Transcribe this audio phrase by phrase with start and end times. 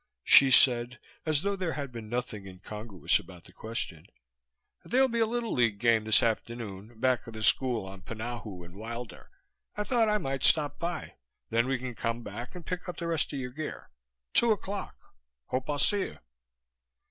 [0.23, 0.97] Hsi said,
[1.27, 4.07] as though there had been nothing incongruous about the question,
[4.83, 6.99] "There'll be a Little League game this afternoon.
[6.99, 9.29] Back of the school on Punahou and Wilder.
[9.75, 11.17] I thought I might stop by,
[11.51, 13.91] then we can come back and pick up the rest of your gear.
[14.33, 14.95] Two o'clock.
[15.49, 16.17] Hope I'll see you."